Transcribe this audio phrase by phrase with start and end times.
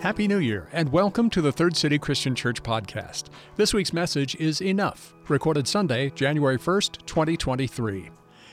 [0.00, 3.24] Happy New Year, and welcome to the Third City Christian Church podcast.
[3.56, 8.08] This week's message is Enough, recorded Sunday, January 1st, 2023.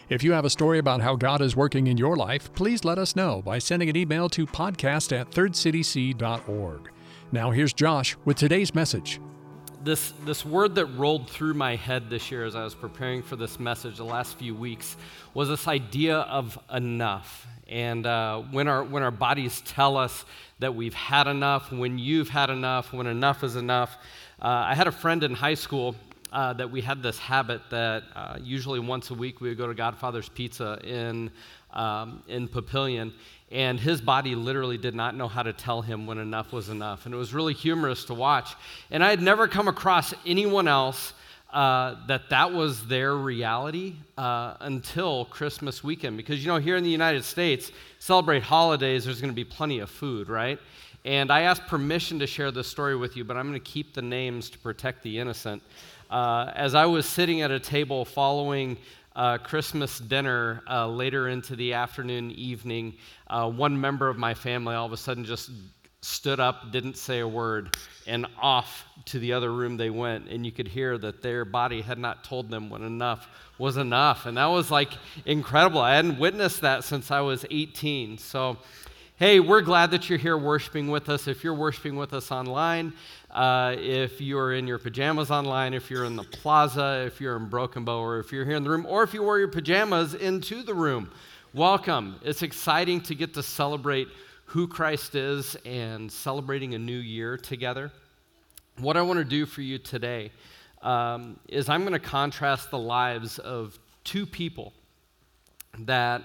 [0.09, 2.97] If you have a story about how God is working in your life, please let
[2.97, 6.91] us know by sending an email to podcast at thirdcityc.org.
[7.31, 9.21] Now here's Josh with today's message.
[9.85, 13.37] This, this word that rolled through my head this year as I was preparing for
[13.37, 14.97] this message the last few weeks
[15.33, 17.47] was this idea of enough.
[17.67, 20.25] And uh, when, our, when our bodies tell us
[20.59, 23.97] that we've had enough, when you've had enough, when enough is enough.
[24.41, 25.95] Uh, I had a friend in high school
[26.31, 29.67] uh, that we had this habit that uh, usually once a week we would go
[29.67, 31.31] to Godfather's Pizza in,
[31.73, 33.13] um, in Papillion,
[33.51, 37.05] and his body literally did not know how to tell him when enough was enough.
[37.05, 38.55] And it was really humorous to watch.
[38.91, 41.13] And I had never come across anyone else
[41.51, 46.17] uh, that that was their reality uh, until Christmas weekend.
[46.17, 49.79] Because, you know, here in the United States, celebrate holidays, there's going to be plenty
[49.79, 50.59] of food, right?
[51.05, 53.93] And I asked permission to share this story with you, but I'm going to keep
[53.93, 55.63] the names to protect the innocent.
[56.09, 58.77] Uh, as I was sitting at a table following
[59.15, 62.93] uh, Christmas dinner uh, later into the afternoon, evening,
[63.29, 65.49] uh, one member of my family all of a sudden just
[66.07, 67.75] stood up, didn't say a word,
[68.07, 70.29] and off to the other room they went.
[70.29, 73.27] And you could hear that their body had not told them when enough
[73.57, 74.25] was enough.
[74.25, 74.91] And that was like
[75.25, 75.81] incredible.
[75.81, 78.17] I hadn't witnessed that since I was 18.
[78.17, 78.57] So,
[79.17, 81.27] hey, we're glad that you're here worshiping with us.
[81.27, 82.93] If you're worshiping with us online,
[83.31, 87.49] uh, if you're in your pajamas online, if you're in the plaza, if you're in
[87.49, 90.13] Broken Bow, or if you're here in the room, or if you wore your pajamas
[90.13, 91.11] into the room,
[91.53, 92.15] welcome.
[92.23, 94.07] It's exciting to get to celebrate
[94.47, 97.91] who Christ is and celebrating a new year together.
[98.77, 100.31] What I want to do for you today
[100.81, 104.71] um, is I'm going to contrast the lives of two people
[105.79, 106.21] that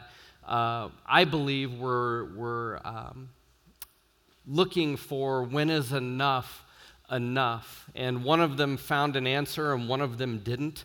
[0.47, 3.28] uh, I believe were, were um,
[4.47, 6.65] looking for when is enough
[7.11, 7.91] enough.
[7.95, 10.84] And one of them found an answer and one of them didn't.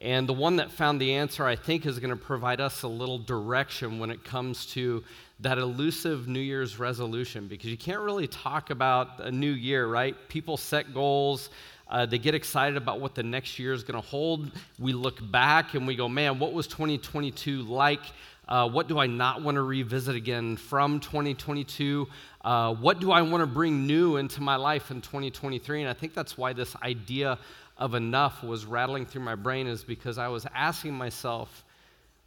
[0.00, 2.88] And the one that found the answer, I think, is going to provide us a
[2.88, 5.02] little direction when it comes to
[5.40, 10.14] that elusive New Year's resolution because you can't really talk about a new year, right?
[10.28, 11.50] People set goals,
[11.88, 14.50] uh, they get excited about what the next year is going to hold.
[14.78, 18.02] We look back and we go, man, what was 2022 like?
[18.48, 22.08] Uh, what do I not want to revisit again from 2022?
[22.42, 25.82] Uh, what do I want to bring new into my life in 2023?
[25.82, 27.38] And I think that's why this idea
[27.78, 31.64] of enough was rattling through my brain, is because I was asking myself,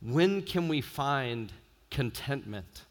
[0.01, 1.51] when can we find
[1.89, 2.85] contentment?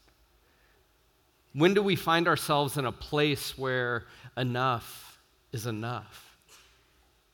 [1.53, 4.05] When do we find ourselves in a place where
[4.37, 5.19] enough
[5.51, 6.37] is enough?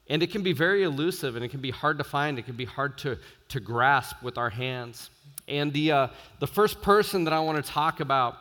[0.10, 2.40] And it can be very elusive and it can be hard to find.
[2.40, 5.09] It can be hard to, to grasp with our hands.
[5.48, 6.08] And the, uh,
[6.40, 8.38] the first person that I want to talk about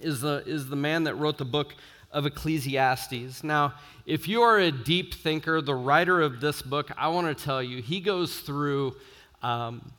[0.00, 1.74] is the, is the man that wrote the book
[2.10, 3.44] of Ecclesiastes.
[3.44, 3.74] Now,
[4.06, 7.62] if you are a deep thinker, the writer of this book, I want to tell
[7.62, 8.96] you, he goes through,
[9.42, 9.92] um,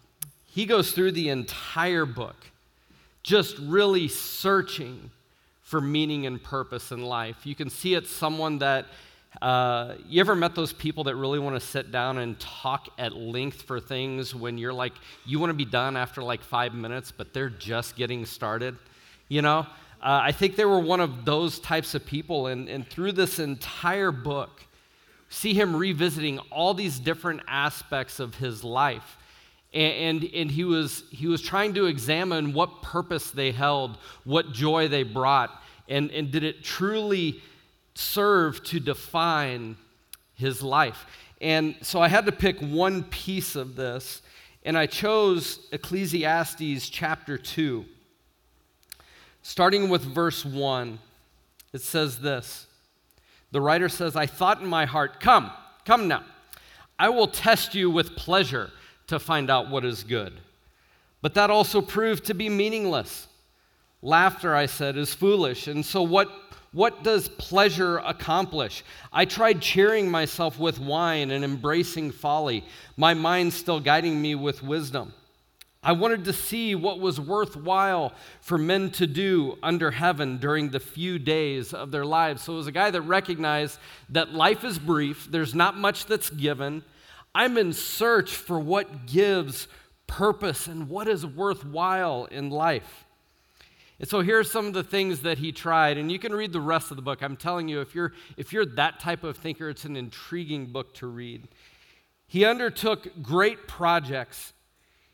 [0.48, 2.36] he goes through the entire book
[3.22, 5.12] just really searching
[5.62, 7.46] for meaning and purpose in life.
[7.46, 8.88] You can see it's someone that
[9.42, 13.16] uh, you ever met those people that really want to sit down and talk at
[13.16, 14.94] length for things when you're like,
[15.26, 18.76] you want to be done after like five minutes, but they're just getting started?
[19.28, 19.68] You know?
[20.02, 23.40] Uh, I think they were one of those types of people, and, and through this
[23.40, 24.66] entire book,
[25.30, 29.18] see him revisiting all these different aspects of his life
[29.74, 34.52] and, and, and, he, was, he was trying to examine what purpose they held, what
[34.52, 35.52] joy they brought,
[35.88, 37.42] and, and did it truly
[37.94, 39.78] serve to define
[40.34, 41.06] his life.
[41.42, 44.22] And so I had to pick one piece of this,
[44.64, 47.86] and I chose Ecclesiastes chapter 2.
[49.42, 51.00] Starting with verse 1,
[51.74, 52.68] it says this
[53.52, 55.52] The writer says, I thought in my heart, Come,
[55.86, 56.24] come now,
[56.98, 58.72] I will test you with pleasure
[59.08, 60.34] to find out what is good.
[61.22, 63.28] But that also proved to be meaningless.
[64.02, 65.68] Laughter, I said, is foolish.
[65.68, 66.30] And so, what,
[66.72, 68.84] what does pleasure accomplish?
[69.12, 72.64] I tried cheering myself with wine and embracing folly,
[72.96, 75.14] my mind still guiding me with wisdom.
[75.82, 80.80] I wanted to see what was worthwhile for men to do under heaven during the
[80.80, 82.44] few days of their lives.
[82.44, 83.80] So, it was a guy that recognized
[84.10, 86.84] that life is brief, there's not much that's given,
[87.34, 89.68] I'm in search for what gives
[90.08, 93.06] purpose and what is worthwhile in life.
[94.00, 96.54] And so here are some of the things that he tried, and you can read
[96.54, 97.22] the rest of the book.
[97.22, 100.94] I'm telling you, if you're, if you're that type of thinker, it's an intriguing book
[100.96, 101.48] to read.
[102.28, 104.54] He undertook great projects.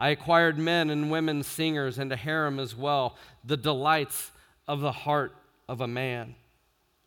[0.00, 4.32] I acquired men and women singers and a harem as well, the delights
[4.66, 5.36] of the heart
[5.68, 6.34] of a man.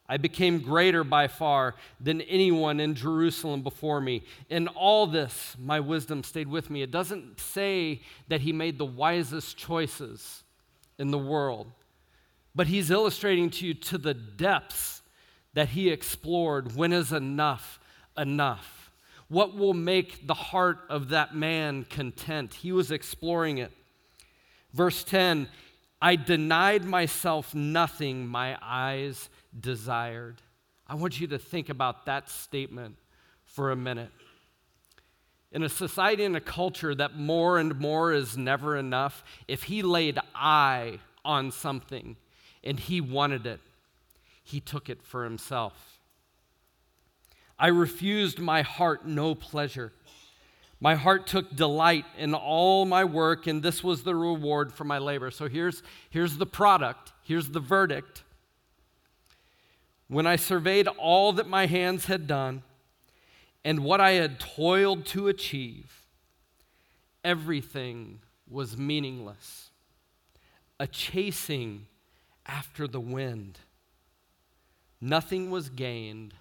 [0.08, 4.24] I became greater by far than anyone in Jerusalem before me.
[4.50, 6.84] In all this, my wisdom stayed with me.
[6.84, 10.44] It doesn't say that he made the wisest choices
[11.00, 11.72] in the world,
[12.54, 15.02] but he's illustrating to you to the depths
[15.54, 17.80] that he explored when is enough
[18.18, 18.83] enough?
[19.34, 22.54] What will make the heart of that man content?
[22.54, 23.72] He was exploring it.
[24.74, 25.48] Verse 10
[26.00, 30.40] I denied myself nothing my eyes desired.
[30.86, 32.98] I want you to think about that statement
[33.44, 34.12] for a minute.
[35.52, 39.82] In a society and a culture that more and more is never enough, if he
[39.82, 42.18] laid eye on something
[42.64, 43.62] and he wanted it,
[44.44, 45.93] he took it for himself.
[47.58, 49.94] I refused my heart no pleasure.
[50.80, 54.98] My heart took delight in all my work, and this was the reward for my
[54.98, 55.32] labor.
[55.32, 58.24] So here's, here's the product, here's the verdict.
[60.10, 62.64] When I surveyed all that my hands had done
[63.64, 66.06] and what I had toiled to achieve,
[67.24, 68.20] everything
[68.50, 69.70] was meaningless,
[70.80, 71.88] a chasing
[72.46, 73.60] after the wind.
[75.00, 76.34] Nothing was gained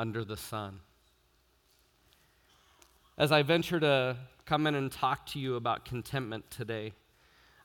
[0.00, 0.80] under the sun.
[3.18, 4.16] As I venture to
[4.46, 6.94] come in and talk to you about contentment today,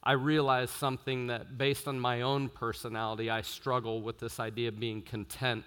[0.03, 4.81] I realize something that, based on my own personality, I struggle with this idea of
[4.81, 5.63] being content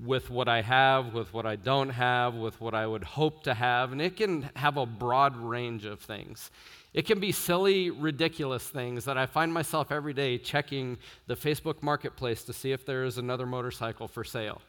[0.00, 3.52] with what I have, with what I don't have, with what I would hope to
[3.52, 3.90] have.
[3.90, 6.52] And it can have a broad range of things.
[6.94, 11.82] It can be silly, ridiculous things that I find myself every day checking the Facebook
[11.82, 14.62] marketplace to see if there is another motorcycle for sale,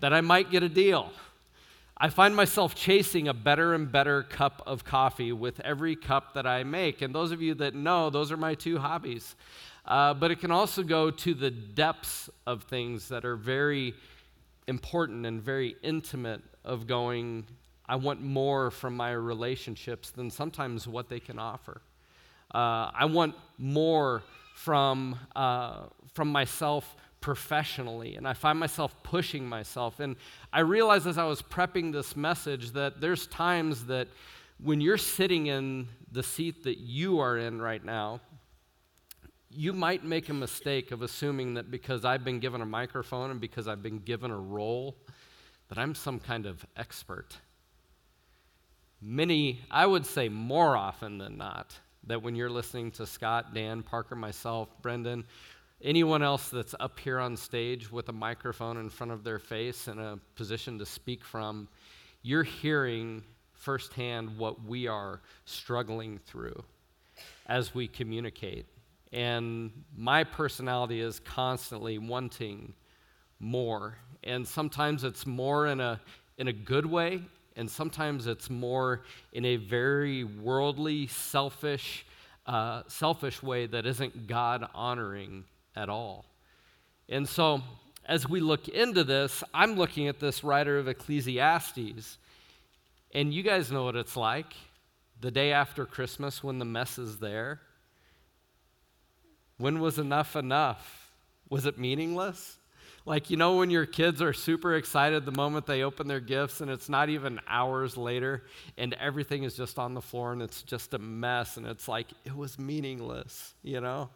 [0.00, 1.10] that I might get a deal.
[1.98, 6.46] I find myself chasing a better and better cup of coffee with every cup that
[6.46, 7.00] I make.
[7.00, 9.34] And those of you that know, those are my two hobbies.
[9.86, 13.94] Uh, but it can also go to the depths of things that are very
[14.66, 17.46] important and very intimate, of going,
[17.88, 21.80] I want more from my relationships than sometimes what they can offer.
[22.52, 24.22] Uh, I want more
[24.54, 26.96] from, uh, from myself
[27.26, 29.98] professionally, and I find myself pushing myself.
[29.98, 30.14] And
[30.52, 34.06] I realized as I was prepping this message that there's times that
[34.62, 38.20] when you're sitting in the seat that you are in right now,
[39.50, 43.40] you might make a mistake of assuming that because I've been given a microphone and
[43.40, 44.96] because I've been given a role,
[45.68, 47.36] that I'm some kind of expert
[49.02, 51.76] many, I would say more often than not,
[52.06, 55.24] that when you're listening to Scott, Dan, Parker, myself, Brendan,
[55.82, 59.88] anyone else that's up here on stage with a microphone in front of their face
[59.88, 61.68] and a position to speak from,
[62.22, 66.62] you're hearing firsthand what we are struggling through
[67.46, 68.66] as we communicate.
[69.12, 72.74] And my personality is constantly wanting
[73.38, 73.96] more.
[74.24, 76.00] And sometimes it's more in a,
[76.38, 77.22] in a good way,
[77.54, 79.02] and sometimes it's more
[79.32, 82.04] in a very worldly, selfish,
[82.46, 85.44] uh, selfish way that isn't God honoring
[85.76, 86.24] at all.
[87.08, 87.62] And so,
[88.06, 92.18] as we look into this, I'm looking at this writer of Ecclesiastes,
[93.12, 94.54] and you guys know what it's like
[95.20, 97.60] the day after Christmas when the mess is there.
[99.58, 101.10] When was enough enough?
[101.48, 102.58] Was it meaningless?
[103.06, 106.60] Like, you know, when your kids are super excited the moment they open their gifts
[106.60, 108.42] and it's not even hours later
[108.76, 112.08] and everything is just on the floor and it's just a mess and it's like,
[112.24, 114.10] it was meaningless, you know?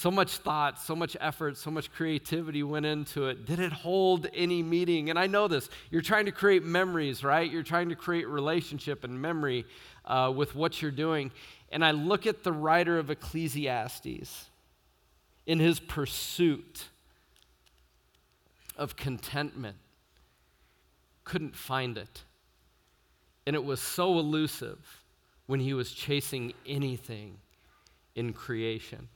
[0.00, 3.44] So much thought, so much effort, so much creativity went into it.
[3.44, 5.10] Did it hold any meaning?
[5.10, 5.68] And I know this.
[5.90, 7.50] You're trying to create memories, right?
[7.50, 9.66] You're trying to create relationship and memory
[10.06, 11.32] uh, with what you're doing.
[11.70, 14.48] And I look at the writer of Ecclesiastes
[15.44, 16.86] in his pursuit
[18.78, 19.76] of contentment.
[21.24, 22.22] Couldn't find it.
[23.46, 25.02] And it was so elusive
[25.44, 27.36] when he was chasing anything
[28.14, 29.10] in creation.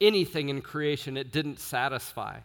[0.00, 2.38] Anything in creation, it didn't satisfy.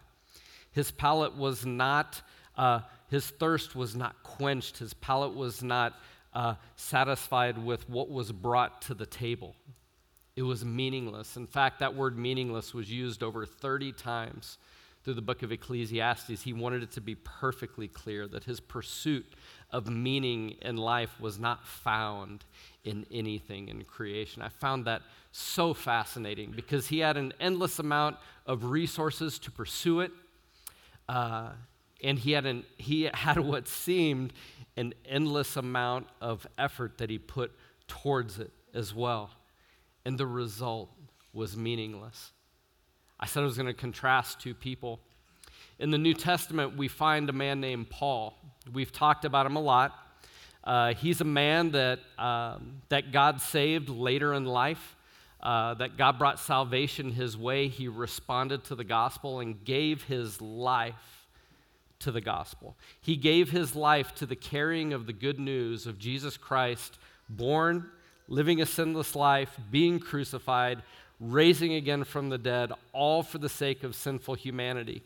[0.72, 2.20] His palate was not,
[2.56, 4.78] uh, his thirst was not quenched.
[4.78, 5.94] His palate was not
[6.34, 9.56] uh, satisfied with what was brought to the table.
[10.36, 11.36] It was meaningless.
[11.38, 14.58] In fact, that word meaningless was used over 30 times
[15.06, 16.42] through the book of Ecclesiastes.
[16.42, 19.24] He wanted it to be perfectly clear that his pursuit
[19.70, 22.44] of meaning in life was not found
[22.82, 24.42] in anything in creation.
[24.42, 30.00] I found that so fascinating because he had an endless amount of resources to pursue
[30.00, 30.10] it.
[31.08, 31.50] Uh,
[32.02, 34.32] and he had, an, he had what seemed
[34.76, 37.52] an endless amount of effort that he put
[37.86, 39.30] towards it as well
[40.04, 40.88] and the result
[41.32, 42.32] was meaningless.
[43.18, 45.00] I said I was going to contrast two people.
[45.78, 48.36] In the New Testament, we find a man named Paul.
[48.72, 49.94] We've talked about him a lot.
[50.64, 54.96] Uh, he's a man that, um, that God saved later in life,
[55.42, 57.68] uh, that God brought salvation his way.
[57.68, 61.26] He responded to the gospel and gave his life
[62.00, 62.76] to the gospel.
[63.00, 67.88] He gave his life to the carrying of the good news of Jesus Christ, born
[68.28, 70.82] living a sinless life, being crucified,
[71.20, 75.02] raising again from the dead, all for the sake of sinful humanity.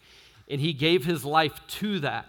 [0.48, 2.26] And he gave his life to that.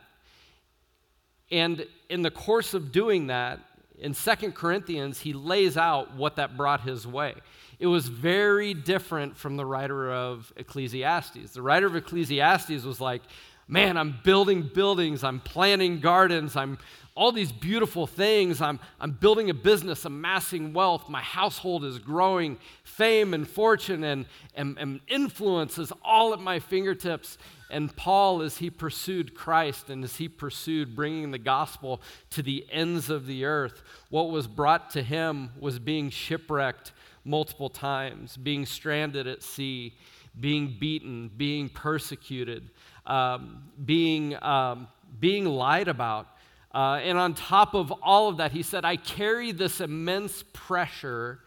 [1.49, 3.59] And in the course of doing that,
[3.99, 7.35] in Second Corinthians, he lays out what that brought his way.
[7.79, 11.53] It was very different from the writer of Ecclesiastes.
[11.53, 13.23] The writer of Ecclesiastes was like,
[13.71, 16.77] Man, I'm building buildings, I'm planting gardens, I'm
[17.15, 18.61] all these beautiful things.
[18.61, 21.09] I'm, I'm building a business, amassing wealth.
[21.09, 22.57] My household is growing.
[22.83, 24.25] Fame and fortune and,
[24.55, 27.37] and, and influence is all at my fingertips.
[27.69, 32.01] And Paul, as he pursued Christ and as he pursued bringing the gospel
[32.31, 37.69] to the ends of the earth, what was brought to him was being shipwrecked multiple
[37.69, 39.93] times, being stranded at sea,
[40.39, 42.69] being beaten, being persecuted,
[43.05, 44.87] um, being, um,
[45.19, 46.27] being lied about.
[46.73, 51.39] Uh, and on top of all of that, he said, I carry this immense pressure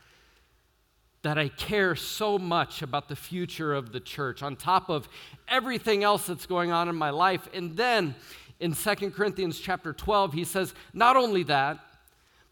[1.23, 5.09] that I care so much about the future of the church, on top of
[5.49, 7.49] everything else that's going on in my life.
[7.55, 8.15] And then
[8.61, 11.79] in 2 Corinthians chapter 12, he says, Not only that,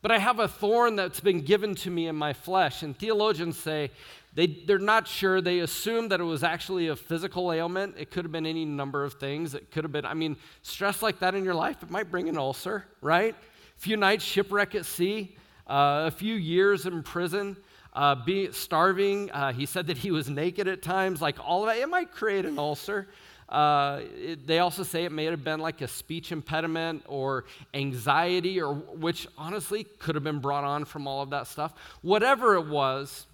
[0.00, 2.82] but I have a thorn that's been given to me in my flesh.
[2.82, 3.90] And theologians say
[4.34, 5.40] they, they're not sure.
[5.40, 7.96] They assume that it was actually a physical ailment.
[7.98, 9.54] It could have been any number of things.
[9.54, 12.28] It could have been, I mean, stress like that in your life, it might bring
[12.28, 13.34] an ulcer, right?
[13.34, 15.36] A few nights shipwreck at sea,
[15.66, 17.56] uh, a few years in prison,
[17.92, 19.30] uh, be, starving.
[19.32, 21.76] Uh, he said that he was naked at times, like all of that.
[21.76, 23.08] It might create an ulcer.
[23.50, 28.62] Uh, it, they also say it may have been like a speech impediment or anxiety,
[28.62, 31.74] or which honestly could have been brought on from all of that stuff.
[32.00, 33.26] Whatever it was,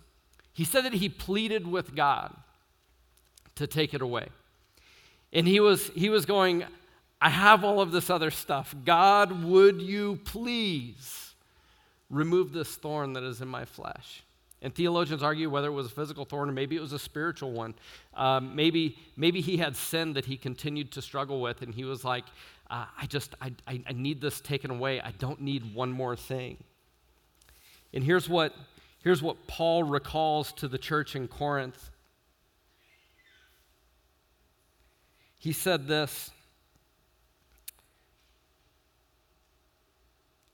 [0.59, 2.35] he said that he pleaded with God
[3.55, 4.27] to take it away.
[5.33, 6.65] And he was, he was going,
[7.21, 8.75] I have all of this other stuff.
[8.85, 11.33] God, would you please
[12.11, 14.25] remove this thorn that is in my flesh?
[14.61, 17.53] And theologians argue whether it was a physical thorn or maybe it was a spiritual
[17.53, 17.77] one.
[18.15, 22.03] Um, maybe, maybe he had sin that he continued to struggle with, and he was
[22.03, 22.25] like,
[22.69, 25.01] uh, I just, I, I, I need this taken away.
[25.01, 26.57] I don't need one more thing.
[27.95, 28.53] And here's what
[29.03, 31.91] Here's what Paul recalls to the church in Corinth.
[35.39, 36.31] He said this.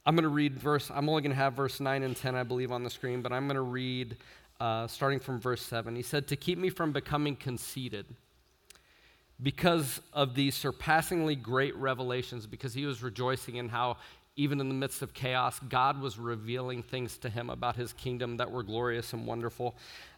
[0.05, 2.43] I'm going to read verse, I'm only going to have verse 9 and 10, I
[2.43, 4.15] believe, on the screen, but I'm going to read
[4.59, 5.95] uh, starting from verse 7.
[5.95, 8.05] He said, To keep me from becoming conceited
[9.41, 13.97] because of these surpassingly great revelations, because he was rejoicing in how
[14.37, 18.37] even in the midst of chaos, God was revealing things to him about his kingdom
[18.37, 19.75] that were glorious and wonderful.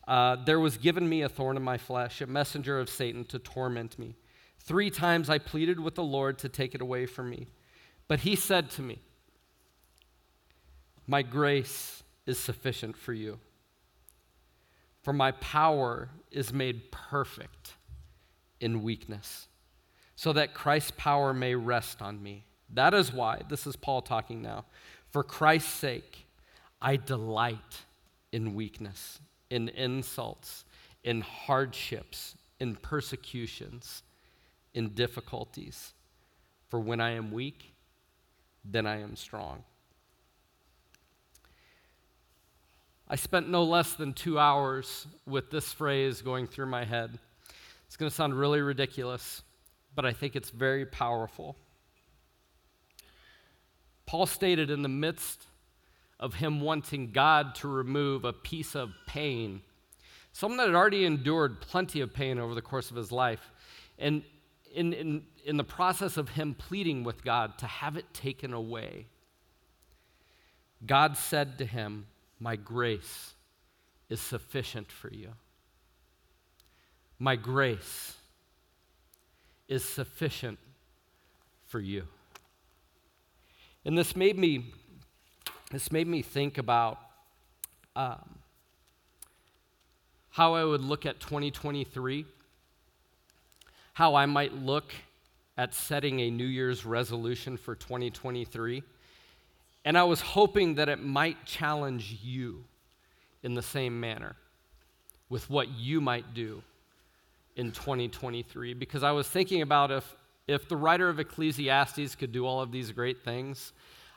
[0.07, 3.37] Uh, there was given me a thorn in my flesh, a messenger of Satan to
[3.37, 4.15] torment me.
[4.59, 7.47] Three times I pleaded with the Lord to take it away from me.
[8.07, 8.99] But he said to me,
[11.05, 13.39] My grace is sufficient for you,
[15.03, 17.73] for my power is made perfect
[18.59, 19.47] in weakness,
[20.15, 22.45] so that Christ's power may rest on me.
[22.73, 24.65] That is why, this is Paul talking now,
[25.11, 26.25] for Christ's sake,
[26.81, 27.83] I delight
[28.31, 29.19] in weakness,
[29.49, 30.65] in insults,
[31.03, 34.03] in hardships, in persecutions,
[34.73, 35.93] in difficulties.
[36.69, 37.73] For when I am weak,
[38.65, 39.63] then I am strong.
[43.09, 47.17] I spent no less than two hours with this phrase going through my head.
[47.85, 49.43] It's going to sound really ridiculous,
[49.95, 51.55] but I think it's very powerful.
[54.07, 55.43] Paul stated in the midst
[56.19, 59.61] of him wanting God to remove a piece of pain,
[60.31, 63.51] someone that had already endured plenty of pain over the course of his life,
[63.99, 64.23] and
[64.73, 69.05] in, in, in the process of him pleading with God to have it taken away,
[70.85, 72.07] God said to him,
[72.39, 73.33] My grace
[74.09, 75.33] is sufficient for you.
[77.19, 78.15] My grace
[79.67, 80.59] is sufficient
[81.65, 82.07] for you.
[83.87, 84.65] And this made me,
[85.71, 86.99] this made me think about
[87.95, 88.39] um,
[90.29, 92.25] how I would look at 2023,
[93.93, 94.93] how I might look
[95.57, 98.83] at setting a New Year's resolution for 2023.
[99.85, 102.65] And I was hoping that it might challenge you
[103.41, 104.35] in the same manner
[105.29, 106.61] with what you might do
[107.55, 110.16] in 2023 because I was thinking about if,
[110.47, 113.73] if the writer of Ecclesiastes could do all of these great things,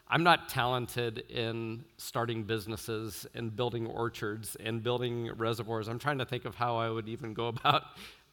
[0.09, 5.89] I'm not talented in starting businesses and building orchards and building reservoirs.
[5.89, 7.85] I'm trying to think of how I would even go about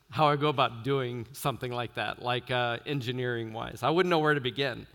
[0.09, 3.83] how I go about doing something like that, like uh, engineering wise.
[3.83, 4.87] I wouldn't know where to begin.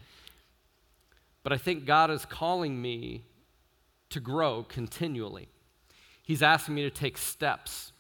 [1.42, 3.22] But I think God is calling me
[4.10, 5.48] to grow continually.
[6.22, 7.92] He's asking me to take steps.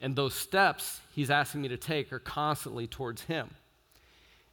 [0.00, 3.50] And those steps He's asking me to take are constantly towards Him.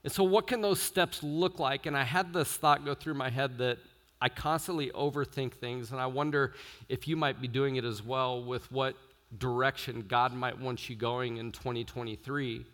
[0.04, 1.86] And so, what can those steps look like?
[1.86, 3.78] And I had this thought go through my head that
[4.22, 6.54] I constantly overthink things, and I wonder
[6.90, 8.96] if you might be doing it as well with what
[9.38, 12.66] direction God might want you going in 2023.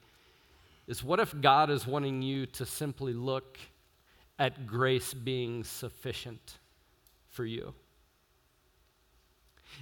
[0.88, 3.60] Is what if God is wanting you to simply look
[4.38, 6.58] at grace being sufficient
[7.30, 7.74] for you?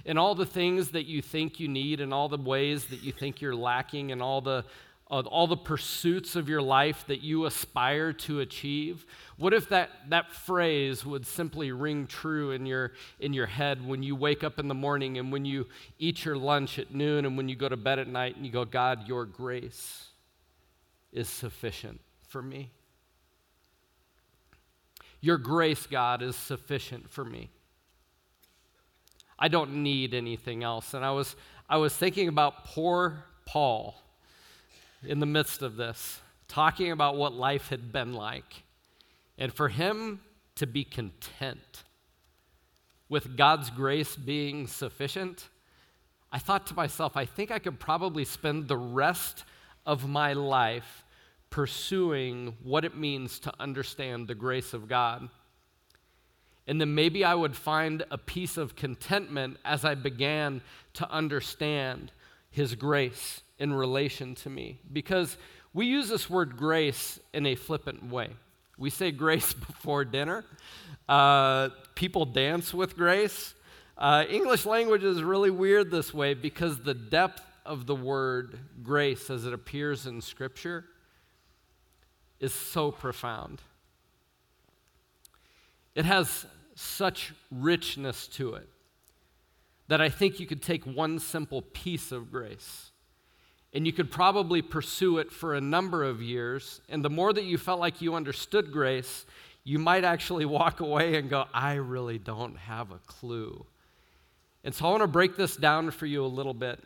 [0.04, 3.12] And all the things that you think you need, and all the ways that you
[3.12, 4.64] think you're lacking, and all the
[5.10, 9.04] uh, all the pursuits of your life that you aspire to achieve?
[9.36, 14.02] What if that, that phrase would simply ring true in your, in your head when
[14.02, 15.66] you wake up in the morning and when you
[15.98, 18.52] eat your lunch at noon and when you go to bed at night and you
[18.52, 20.06] go, God, your grace
[21.12, 22.70] is sufficient for me?
[25.20, 27.50] Your grace, God, is sufficient for me.
[29.38, 30.94] I don't need anything else.
[30.94, 31.36] And I was,
[31.68, 34.00] I was thinking about poor Paul
[35.06, 38.62] in the midst of this, talking about what life had been like.
[39.38, 40.20] And for him
[40.56, 41.84] to be content
[43.08, 45.48] with God's grace being sufficient,
[46.32, 49.44] I thought to myself, I think I could probably spend the rest
[49.86, 51.04] of my life
[51.50, 55.28] pursuing what it means to understand the grace of God.
[56.66, 60.62] And then maybe I would find a piece of contentment as I began
[60.94, 62.10] to understand
[62.50, 64.78] His grace in relation to me.
[64.92, 65.36] Because
[65.72, 68.30] we use this word grace in a flippant way.
[68.78, 70.44] We say grace before dinner.
[71.08, 73.54] Uh, people dance with grace.
[73.96, 79.30] Uh, English language is really weird this way because the depth of the word grace
[79.30, 80.84] as it appears in Scripture
[82.40, 83.60] is so profound.
[85.94, 88.68] It has such richness to it
[89.86, 92.90] that I think you could take one simple piece of grace
[93.74, 96.80] and you could probably pursue it for a number of years.
[96.88, 99.26] And the more that you felt like you understood grace,
[99.64, 103.66] you might actually walk away and go, I really don't have a clue.
[104.62, 106.82] And so I want to break this down for you a little bit.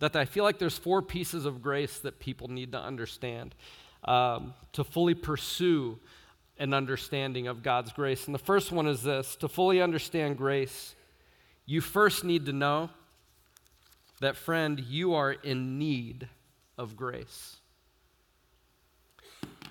[0.00, 3.54] That I feel like there's four pieces of grace that people need to understand
[4.04, 5.96] um, to fully pursue
[6.58, 8.26] an understanding of God's grace.
[8.26, 10.96] And the first one is this to fully understand grace,
[11.66, 12.90] you first need to know
[14.22, 16.28] that, friend, you are in need
[16.78, 17.56] of grace.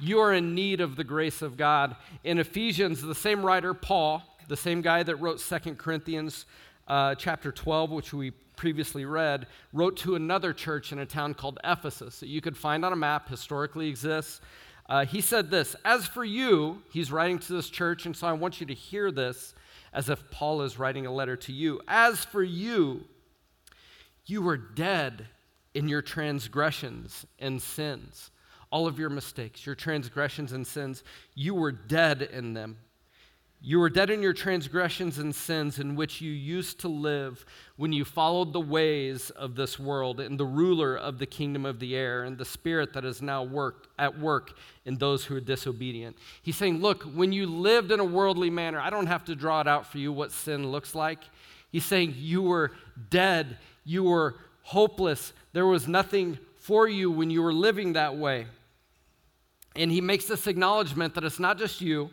[0.02, 1.96] You are in need of the grace of God.
[2.26, 6.46] In Ephesians, the same writer, Paul, the same guy that wrote Second Corinthians
[6.90, 11.58] uh, chapter 12, which we previously read, wrote to another church in a town called
[11.64, 14.42] Ephesus that you could find on a map, historically exists.
[14.90, 18.34] Uh, he said this As for you, he's writing to this church, and so I
[18.34, 19.56] want you to hear this
[19.94, 21.80] as if Paul is writing a letter to you.
[21.88, 23.06] As for you,
[24.26, 25.28] you were dead
[25.74, 28.32] in your transgressions and sins.
[28.72, 31.04] All of your mistakes, your transgressions and sins,
[31.36, 32.78] you were dead in them.
[33.64, 37.94] You were dead in your transgressions and sins in which you used to live when
[37.94, 41.96] you followed the ways of this world and the ruler of the kingdom of the
[41.96, 46.18] air and the spirit that is now work, at work in those who are disobedient.
[46.42, 49.62] He's saying, Look, when you lived in a worldly manner, I don't have to draw
[49.62, 51.20] it out for you what sin looks like.
[51.72, 52.72] He's saying you were
[53.12, 55.34] dead you were hopeless.
[55.54, 58.48] There was nothing for you when you were living that way.
[59.76, 62.12] And he makes this acknowledgement that it's not just you,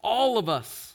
[0.00, 0.94] all of us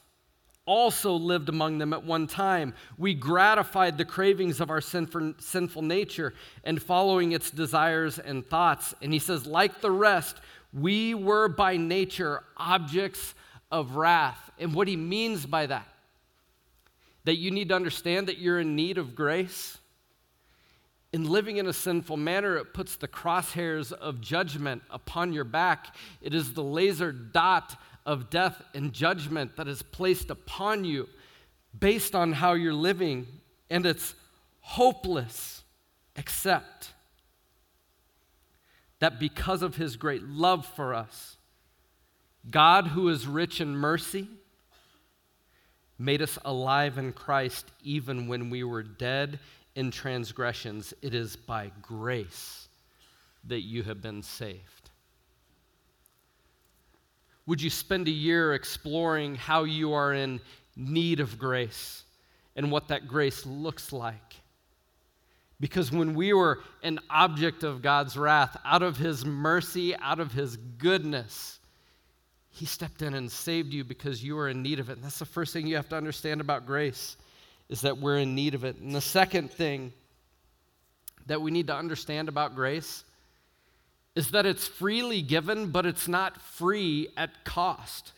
[0.66, 2.74] also lived among them at one time.
[2.98, 8.94] We gratified the cravings of our sinful, nature and following its desires and thoughts.
[9.02, 10.38] And he says, like the rest,
[10.72, 13.36] we were by nature objects
[13.72, 14.52] of wrath.
[14.58, 15.88] And what he means by that,
[17.26, 19.78] that you need to understand that you're in need of grace
[21.14, 25.96] in living in a sinful manner, it puts the crosshairs of judgment upon your back.
[26.22, 31.08] It is the laser dot of death and judgment that is placed upon you
[31.78, 33.28] based on how you're living,
[33.70, 34.16] and it's
[34.60, 35.64] hopeless,
[36.16, 36.94] except
[39.00, 41.38] that because of his great love for us,
[42.50, 44.28] God, who is rich in mercy,
[46.00, 49.40] made us alive in Christ even when we were dead
[49.76, 50.94] in transgressions.
[51.02, 52.68] It is by grace
[53.46, 54.90] that you have been saved.
[57.46, 60.40] Would you spend a year exploring how you are in
[60.76, 62.04] need of grace
[62.56, 64.36] and what that grace looks like?
[65.60, 70.32] Because when we were an object of God's wrath, out of His mercy, out of
[70.32, 71.60] His goodness,
[72.50, 74.94] He stepped in and saved you because you were in need of it.
[74.94, 77.18] And that's the first thing you have to understand about grace
[77.74, 78.76] is that we're in need of it.
[78.76, 79.94] And the second thing
[81.26, 83.04] that we need to understand about grace
[84.16, 88.12] is that it's freely given, but it's not free at cost.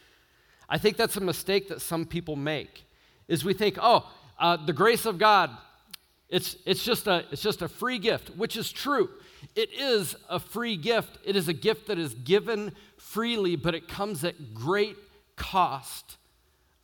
[0.67, 2.83] I think that's a mistake that some people make.
[3.29, 5.51] Is we think, oh, uh, the grace of God,
[6.27, 9.09] it's, it's, just a, it's just a free gift, which is true.
[9.55, 11.17] It is a free gift.
[11.23, 14.97] It is a gift that is given freely, but it comes at great
[15.37, 16.17] cost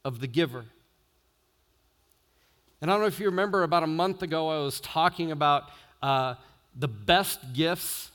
[0.05, 0.67] of the giver.
[2.81, 5.65] And I don't know if you remember, about a month ago, I was talking about
[6.01, 6.35] uh,
[6.75, 8.09] the best gifts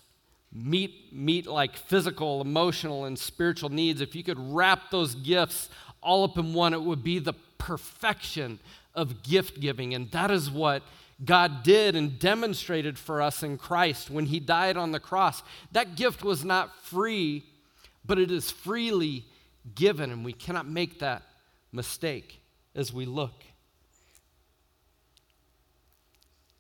[0.52, 4.00] meet, meet like physical, emotional, and spiritual needs.
[4.00, 5.68] If you could wrap those gifts
[6.02, 8.59] all up in one, it would be the perfection
[8.94, 9.94] of gift giving.
[9.94, 10.83] And that is what
[11.24, 15.42] God did and demonstrated for us in Christ when He died on the cross.
[15.72, 17.44] That gift was not free,
[18.05, 19.24] but it is freely
[19.74, 21.22] given, and we cannot make that
[21.72, 22.40] mistake
[22.74, 23.33] as we look.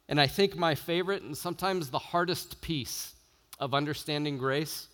[0.08, 3.14] And I think my favorite and sometimes the hardest piece
[3.58, 4.88] of understanding grace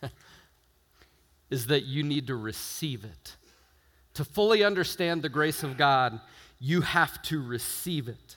[1.50, 3.36] is that you need to receive it.
[4.14, 6.20] To fully understand the grace of God,
[6.60, 8.36] you have to receive it.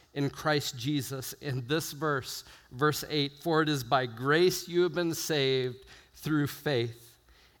[0.13, 1.33] in Christ Jesus.
[1.41, 6.47] In this verse, verse 8, for it is by grace you have been saved through
[6.47, 7.17] faith.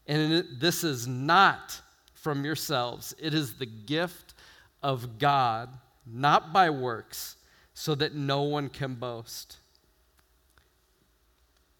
[0.07, 1.79] And it, this is not
[2.13, 4.35] from yourselves, it is the gift
[4.83, 5.69] of God,
[6.05, 7.35] not by works,
[7.73, 9.57] so that no one can boast.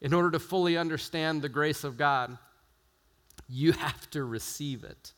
[0.01, 2.39] In order to fully understand the grace of God,
[3.47, 5.13] you have to receive it.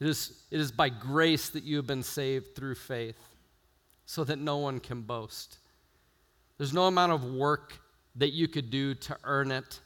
[0.00, 3.27] It is, it is by grace that you have been saved through faith
[4.08, 5.58] so that no one can boast.
[6.56, 7.78] There's no amount of work
[8.16, 9.80] that you could do to earn it.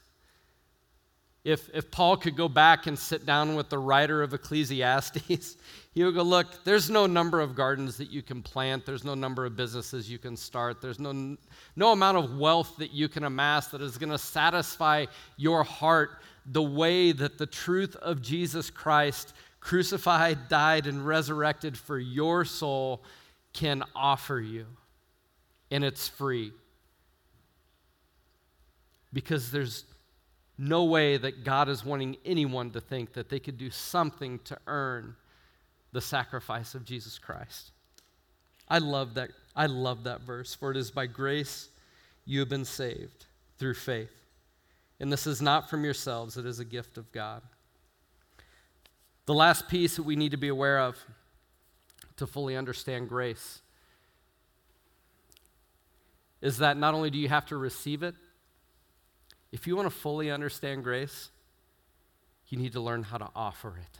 [1.43, 5.57] If, if Paul could go back and sit down with the writer of Ecclesiastes,
[5.93, 8.85] he would go, Look, there's no number of gardens that you can plant.
[8.85, 10.79] There's no number of businesses you can start.
[10.81, 11.35] There's no,
[11.75, 16.21] no amount of wealth that you can amass that is going to satisfy your heart
[16.45, 23.03] the way that the truth of Jesus Christ, crucified, died, and resurrected for your soul,
[23.53, 24.65] can offer you,
[25.71, 26.51] and it's free.
[29.11, 29.85] Because there's
[30.57, 34.57] no way that God is wanting anyone to think that they could do something to
[34.67, 35.15] earn
[35.91, 37.71] the sacrifice of Jesus Christ.
[38.67, 39.29] I love that.
[39.55, 40.55] I love that verse.
[40.55, 41.69] For it is by grace
[42.25, 43.25] you have been saved
[43.57, 44.11] through faith.
[44.99, 47.41] And this is not from yourselves, it is a gift of God.
[49.25, 50.97] The last piece that we need to be aware of
[52.23, 53.61] to fully understand grace
[56.41, 58.15] is that not only do you have to receive it,
[59.51, 61.29] if you want to fully understand grace,
[62.47, 63.99] you need to learn how to offer it.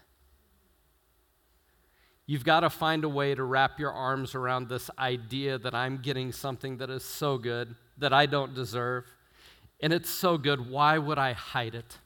[2.26, 5.98] You've got to find a way to wrap your arms around this idea that I'm
[5.98, 9.06] getting something that is so good that I don't deserve.
[9.82, 11.98] And it's so good, why would I hide it?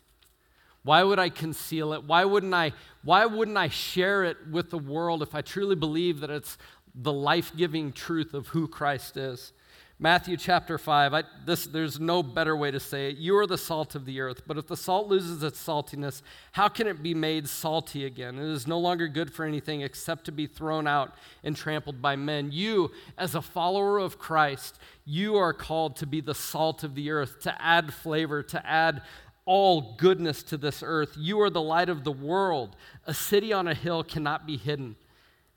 [0.88, 2.06] Why would I conceal it?
[2.06, 2.72] Why wouldn't I
[3.04, 6.58] why wouldn't I share it with the world if I truly believe that it's
[6.96, 9.52] the life-giving truth of who Christ is?
[10.00, 13.18] Matthew chapter 5, I, this, there's no better way to say it.
[13.18, 16.22] You are the salt of the earth, but if the salt loses its saltiness,
[16.52, 18.38] how can it be made salty again?
[18.38, 22.16] It is no longer good for anything except to be thrown out and trampled by
[22.16, 22.52] men.
[22.52, 27.10] You, as a follower of Christ, you are called to be the salt of the
[27.10, 29.02] earth, to add flavor, to add
[29.48, 31.16] all goodness to this earth.
[31.18, 32.76] You are the light of the world.
[33.08, 34.96] A city on a hill cannot be hidden.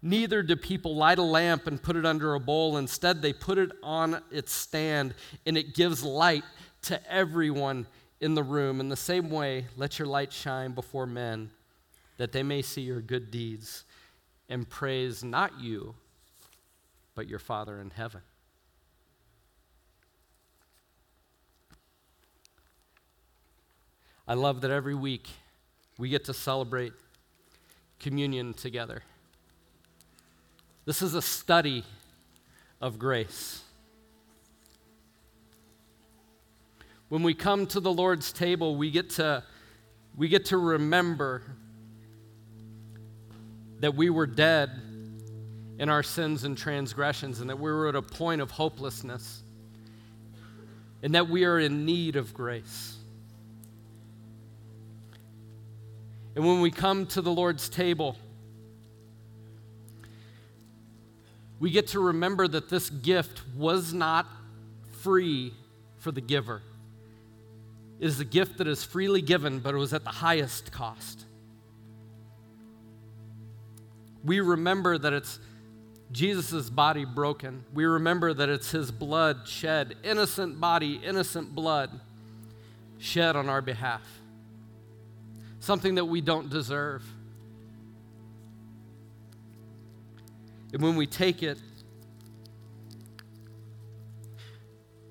[0.00, 2.78] Neither do people light a lamp and put it under a bowl.
[2.78, 6.44] Instead, they put it on its stand, and it gives light
[6.82, 7.86] to everyone
[8.20, 8.80] in the room.
[8.80, 11.50] In the same way, let your light shine before men,
[12.16, 13.84] that they may see your good deeds
[14.48, 15.94] and praise not you,
[17.14, 18.22] but your Father in heaven.
[24.30, 25.28] I love that every week
[25.98, 26.92] we get to celebrate
[27.98, 29.02] communion together.
[30.84, 31.82] This is a study
[32.80, 33.64] of grace.
[37.08, 39.42] When we come to the Lord's table, we get to,
[40.16, 41.42] we get to remember
[43.80, 44.70] that we were dead
[45.80, 49.42] in our sins and transgressions and that we were at a point of hopelessness
[51.02, 52.98] and that we are in need of grace.
[56.40, 58.16] And when we come to the Lord's table,
[61.58, 64.26] we get to remember that this gift was not
[65.02, 65.52] free
[65.98, 66.62] for the giver.
[67.98, 71.26] It is a gift that is freely given, but it was at the highest cost.
[74.24, 75.38] We remember that it's
[76.10, 77.66] Jesus' body broken.
[77.74, 82.00] We remember that it's his blood shed, innocent body, innocent blood
[82.98, 84.19] shed on our behalf
[85.60, 87.04] something that we don't deserve.
[90.72, 91.58] And when we take it,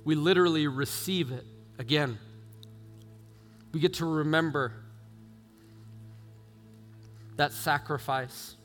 [0.03, 1.45] we literally receive it
[1.77, 2.17] again.
[3.71, 4.73] We get to remember
[7.35, 8.55] that sacrifice.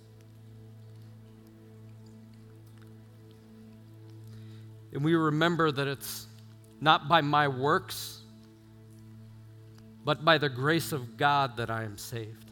[4.93, 6.27] And we remember that it's
[6.81, 8.24] not by my works
[10.05, 12.51] but by the grace of God that I am saved.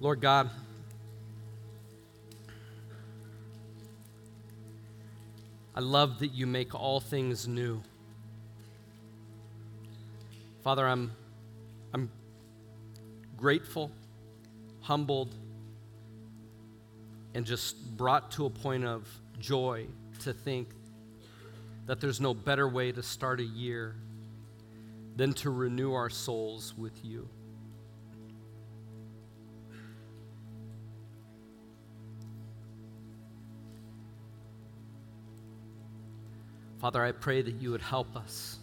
[0.00, 0.50] Lord God,
[5.76, 7.80] I love that you make all things new.
[10.64, 11.12] Father, I'm,
[13.42, 13.90] grateful,
[14.82, 15.34] humbled,
[17.34, 19.04] and just brought to a point of
[19.40, 19.84] joy
[20.20, 20.68] to think
[21.86, 23.96] that there's no better way to start a year
[25.16, 27.28] than to renew our souls with you.
[36.80, 38.60] Father, I pray that you would help us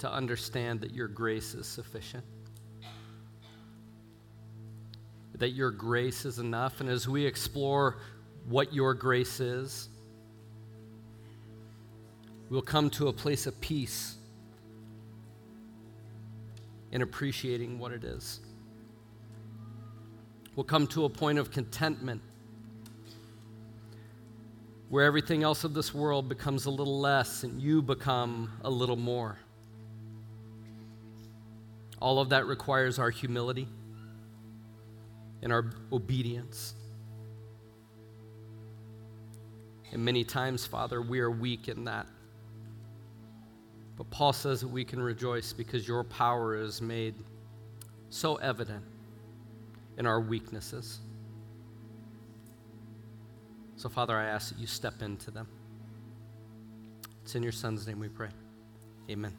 [0.00, 2.22] to understand that your grace is sufficient
[5.38, 6.80] that your grace is enough.
[6.80, 7.98] And as we explore
[8.48, 9.88] what your grace is,
[12.48, 14.16] we'll come to a place of peace
[16.92, 18.40] in appreciating what it is.
[20.54, 22.22] We'll come to a point of contentment
[24.88, 28.96] where everything else of this world becomes a little less and you become a little
[28.96, 29.36] more.
[32.00, 33.68] All of that requires our humility
[35.42, 36.74] in our obedience.
[39.92, 42.06] And many times, Father, we are weak in that.
[43.96, 47.14] But Paul says that we can rejoice because your power is made
[48.10, 48.84] so evident
[49.96, 50.98] in our weaknesses.
[53.76, 55.48] So, Father, I ask that you step into them.
[57.22, 58.28] It's in your Son's name we pray.
[59.10, 59.32] Amen.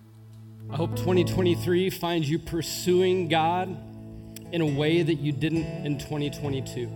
[0.69, 3.77] I hope 2023 finds you pursuing God
[4.51, 6.89] in a way that you didn't in 2022.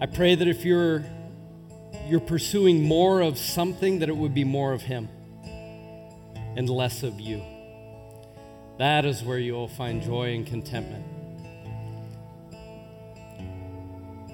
[0.00, 1.04] I pray that if you're
[2.06, 5.08] you're pursuing more of something that it would be more of him
[6.56, 7.42] and less of you.
[8.78, 11.04] That is where you will find joy and contentment.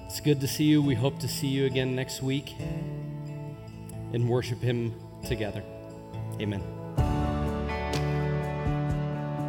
[0.06, 0.82] It's good to see you.
[0.82, 2.54] We hope to see you again next week
[4.12, 4.94] and worship him
[5.24, 5.62] together.
[6.40, 6.79] Amen.